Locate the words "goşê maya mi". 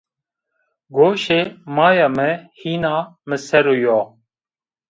0.95-2.29